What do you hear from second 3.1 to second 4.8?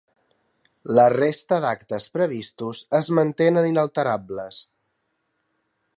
mantenen inalterables.